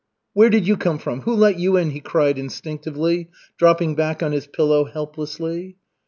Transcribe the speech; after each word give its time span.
Where 0.33 0.49
did 0.49 0.65
you 0.67 0.77
come 0.77 0.97
from? 0.97 1.21
Who 1.21 1.35
let 1.35 1.59
you 1.59 1.77
in?" 1.77 1.91
he 1.91 1.99
cried 1.99 2.39
instinctively, 2.39 3.29
dropping 3.59 3.93
back 3.93 4.23
on 4.23 4.31
his 4.31 4.47
pillow 4.47 4.85
helplessly. 4.85 5.75